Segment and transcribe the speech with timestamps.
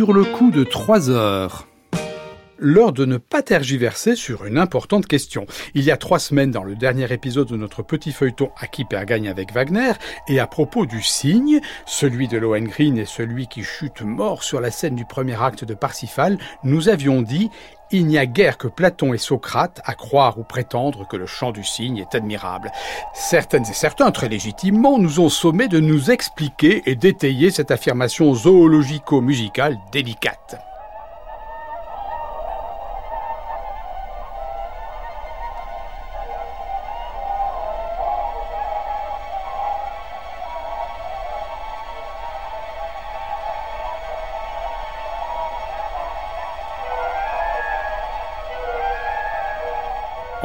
[0.00, 1.66] sur le coup de 3 heures
[2.60, 5.46] l'heure de ne pas tergiverser sur une importante question.
[5.74, 9.28] Il y a trois semaines, dans le dernier épisode de notre petit feuilleton qui gagne
[9.28, 9.92] avec Wagner,
[10.28, 14.70] et à propos du cygne, celui de Lohengrin et celui qui chute mort sur la
[14.70, 17.50] scène du premier acte de Parsifal, nous avions dit
[17.92, 21.50] il n'y a guère que Platon et Socrate à croire ou prétendre que le chant
[21.50, 22.70] du cygne est admirable.
[23.14, 28.32] Certaines et certains, très légitimement, nous ont sommé de nous expliquer et d'étayer cette affirmation
[28.32, 30.69] zoologico-musicale délicate.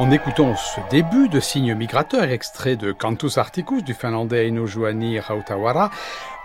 [0.06, 5.20] En écoutant ce début de signe migrateur extrait de Cantus Articus du finlandais Eino Juhani
[5.20, 5.90] Rautawara,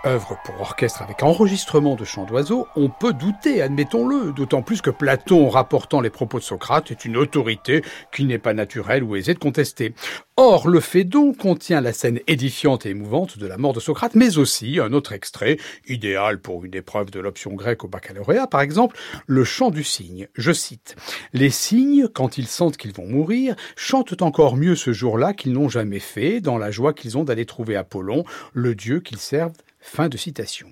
[0.05, 4.89] œuvre pour orchestre avec enregistrement de chants d'oiseaux, on peut douter, admettons-le, d'autant plus que
[4.89, 9.33] Platon, rapportant les propos de Socrate, est une autorité qui n'est pas naturelle ou aisée
[9.33, 9.93] de contester.
[10.37, 14.37] Or, le Phédon contient la scène édifiante et émouvante de la mort de Socrate, mais
[14.37, 18.97] aussi un autre extrait, idéal pour une épreuve de l'option grecque au baccalauréat, par exemple,
[19.27, 20.27] le chant du cygne.
[20.35, 20.95] Je cite.
[21.33, 25.69] Les cygnes, quand ils sentent qu'ils vont mourir, chantent encore mieux ce jour-là qu'ils n'ont
[25.69, 28.23] jamais fait, dans la joie qu'ils ont d'aller trouver Apollon,
[28.53, 30.67] le dieu qu'ils servent Fin de citation.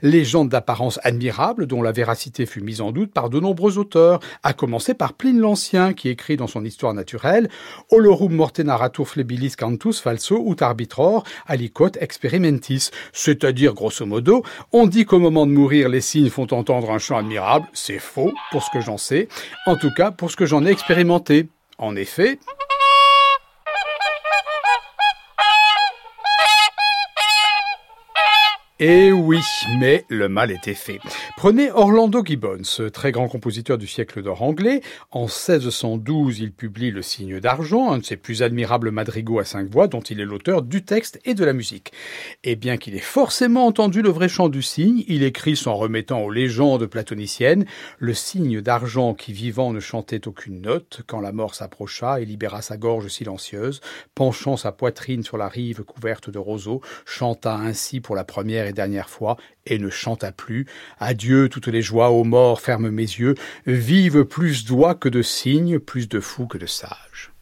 [0.00, 4.54] Légende d'apparence admirable dont la véracité fut mise en doute par de nombreux auteurs, à
[4.54, 7.50] commencer par Pline l'Ancien qui écrit dans son Histoire naturelle
[7.90, 15.04] Olorum morte narratur flebilis cantus falso ut arbitror aliquot experimentis, c'est-à-dire grosso modo, on dit
[15.04, 18.70] qu'au moment de mourir les signes font entendre un chant admirable, c'est faux pour ce
[18.72, 19.28] que j'en sais,
[19.66, 21.48] en tout cas pour ce que j'en ai expérimenté.
[21.76, 22.38] En effet,
[28.86, 29.40] Eh oui,
[29.78, 31.00] mais le mal était fait.
[31.38, 34.82] Prenez Orlando Gibbons, très grand compositeur du siècle d'or anglais.
[35.10, 39.70] En 1612, il publie Le Signe d'argent, un de ses plus admirables madrigaux à cinq
[39.70, 41.92] voix, dont il est l'auteur du texte et de la musique.
[42.42, 46.20] Et bien qu'il ait forcément entendu le vrai chant du cygne, il écrit s'en remettant
[46.20, 47.64] aux légendes platoniciennes
[47.98, 52.60] Le cygne d'argent qui vivant ne chantait aucune note, quand la mort s'approcha et libéra
[52.60, 53.80] sa gorge silencieuse,
[54.14, 58.73] penchant sa poitrine sur la rive couverte de roseaux, chanta ainsi pour la première et
[58.74, 59.36] dernière fois,
[59.66, 60.66] et ne chanta plus.
[60.98, 63.34] Adieu toutes les joies, ô mort, ferme mes yeux,
[63.66, 67.32] vive plus d'oies que de cygnes, plus de fous que de sages.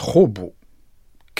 [0.00, 0.54] Trop beau.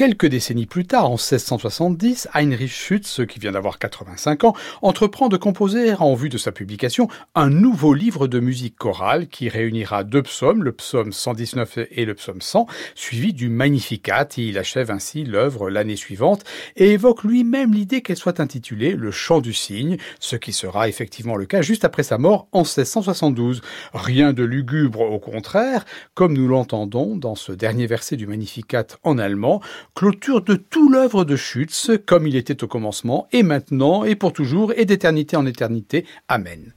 [0.00, 5.36] Quelques décennies plus tard, en 1670, Heinrich Schütz, qui vient d'avoir 85 ans, entreprend de
[5.36, 10.22] composer, en vue de sa publication, un nouveau livre de musique chorale qui réunira deux
[10.22, 15.68] psaumes, le psaume 119 et le psaume 100, suivi du Magnificat, il achève ainsi l'œuvre
[15.68, 16.44] l'année suivante,
[16.76, 21.36] et évoque lui-même l'idée qu'elle soit intitulée Le chant du cygne, ce qui sera effectivement
[21.36, 23.60] le cas juste après sa mort en 1672.
[23.92, 29.18] Rien de lugubre, au contraire, comme nous l'entendons dans ce dernier verset du Magnificat en
[29.18, 29.60] allemand,
[29.94, 34.32] clôture de tout l'œuvre de Schütz, comme il était au commencement, et maintenant, et pour
[34.32, 36.06] toujours, et d'éternité en éternité.
[36.28, 36.72] Amen.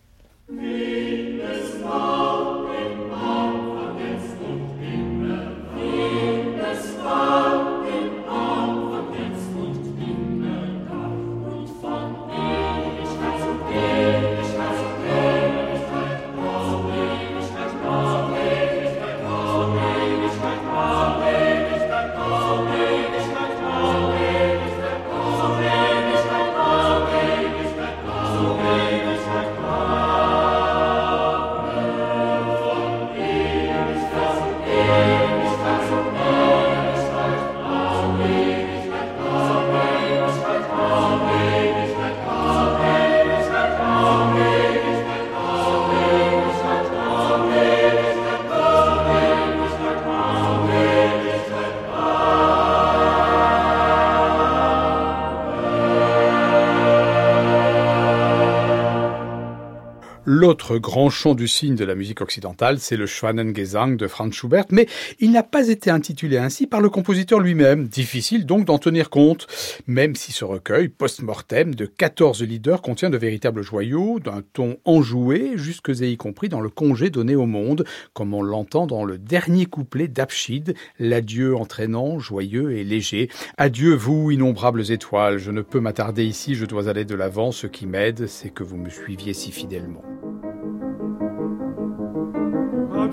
[60.43, 64.65] L'autre grand chant du cygne de la musique occidentale, c'est le Schwanengesang de Franz Schubert,
[64.71, 64.87] mais
[65.21, 67.87] il n'a pas été intitulé ainsi par le compositeur lui-même.
[67.87, 69.47] Difficile donc d'en tenir compte,
[69.87, 75.53] même si ce recueil, post-mortem, de 14 leaders contient de véritables joyaux, d'un ton enjoué,
[75.55, 79.17] jusque et y compris dans le congé donné au monde, comme on l'entend dans le
[79.17, 83.29] dernier couplet d'Abschid, l'adieu entraînant, joyeux et léger.
[83.57, 87.65] Adieu vous, innombrables étoiles, je ne peux m'attarder ici, je dois aller de l'avant, ce
[87.65, 90.03] qui m'aide, c'est que vous me suiviez si fidèlement.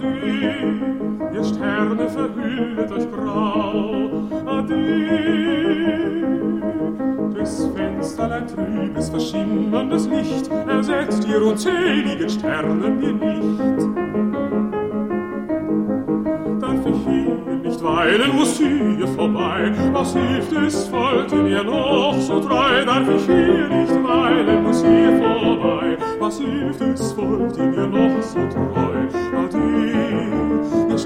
[0.02, 4.08] Ihr Sterne verhüllet euch grau.
[4.46, 4.80] Adieu,
[7.34, 13.60] des Fensterlein trübes, verschimmerndes Licht ersetzt ihr unzählige Sterne mir nicht.
[16.62, 19.72] Darf ich hier nicht weilen, muss hier vorbei.
[19.92, 22.84] Was hilft es, folgt mir noch so treu?
[22.86, 25.98] Darf ich hier nicht weilen, muss hier vorbei.
[26.18, 28.89] Was hilft es, folgt mir noch so treu?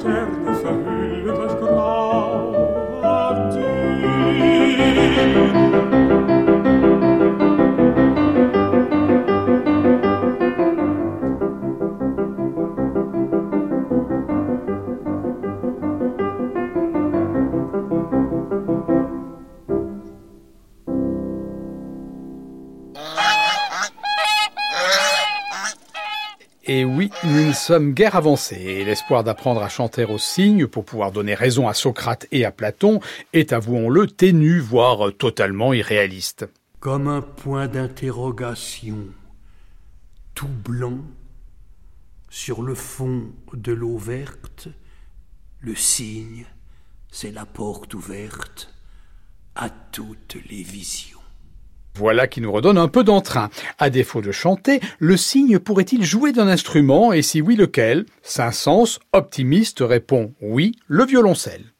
[0.04, 2.52] Sterne verhüllt euch grau
[3.02, 3.64] an dir.
[27.22, 31.34] Nous ne sommes guère avancés, et l'espoir d'apprendre à chanter au cygne pour pouvoir donner
[31.34, 33.00] raison à Socrate et à Platon
[33.32, 36.46] est, avouons-le, ténu, voire totalement irréaliste.
[36.81, 39.06] Comme un point d'interrogation,
[40.34, 40.99] tout blanc,
[42.28, 44.69] sur le fond de l'eau verte,
[45.60, 46.44] le cygne,
[47.10, 48.75] c'est la porte ouverte
[49.55, 51.23] à toutes les visions.
[51.96, 53.50] Voilà qui nous redonne un peu d'entrain.
[53.79, 57.12] À défaut de chanter, le cygne pourrait-il jouer d'un instrument?
[57.12, 58.06] Et si oui lequel?
[58.23, 61.73] Saint-Saëns, optimiste, répond oui, le violoncelle.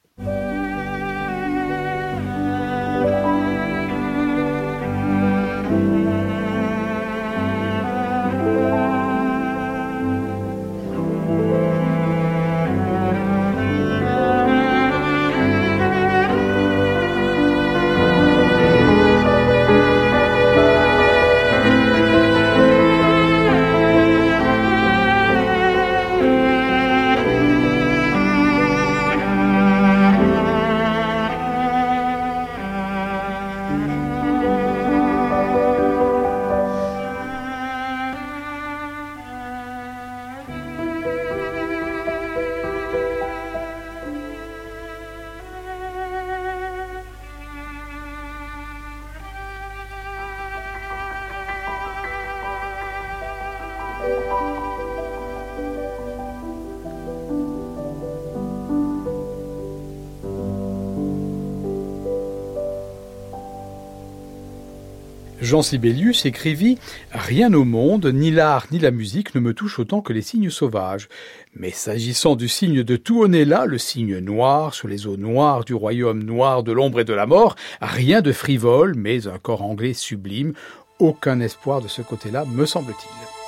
[65.44, 66.79] Jean Sibelius écrivit
[67.13, 70.48] Rien au monde, ni l'art ni la musique ne me touche autant que les signes
[70.48, 71.08] sauvages.
[71.55, 76.22] Mais s'agissant du signe de Tuonela, le signe noir sur les eaux noires du royaume
[76.22, 80.55] noir de l'ombre et de la mort, rien de frivole, mais un corps anglais sublime,
[80.98, 83.44] aucun espoir de ce côté-là, me semble-t-il.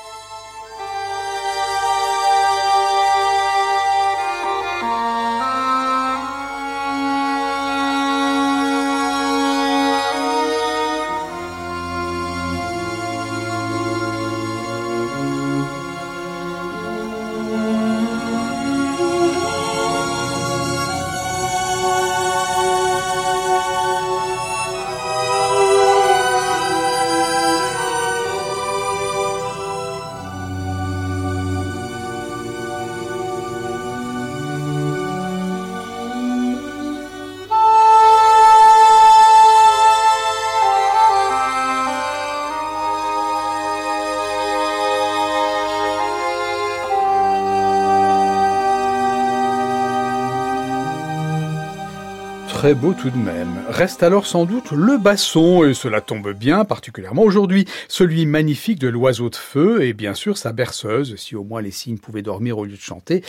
[52.46, 53.62] Très beau tout de même.
[53.68, 58.88] Reste alors sans doute le basson, et cela tombe bien, particulièrement aujourd'hui, celui magnifique de
[58.88, 62.58] l'oiseau de feu, et bien sûr sa berceuse, si au moins les cygnes pouvaient dormir
[62.58, 63.22] au lieu de chanter.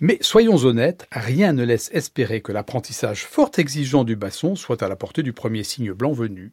[0.00, 4.88] Mais soyons honnêtes, rien ne laisse espérer que l'apprentissage fort exigeant du basson soit à
[4.88, 6.52] la portée du premier cygne blanc venu.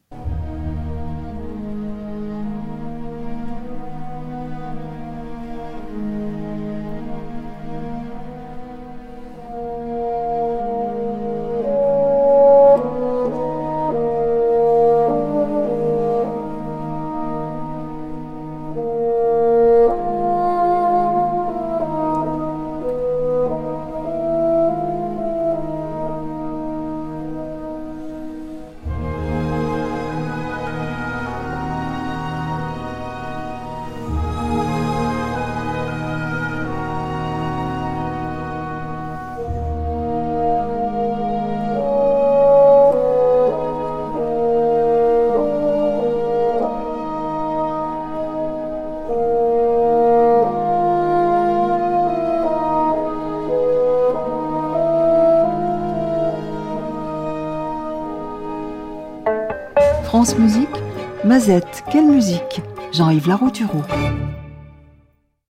[60.38, 60.68] Musique,
[61.24, 62.62] Mazette, quelle musique?
[62.92, 63.82] Jean-Yves Laroutureau.